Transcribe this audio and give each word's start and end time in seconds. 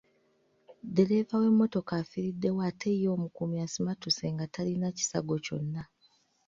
Ddereeva 0.87 1.33
w’emmotoka 1.41 1.91
afiiriddewo 2.01 2.59
ate 2.69 2.89
ye 3.01 3.07
omukuumi 3.15 3.55
asimattuse 3.65 4.25
nga 4.33 4.45
talina 4.53 4.87
kisago 4.97 5.35
kyonna. 5.45 5.83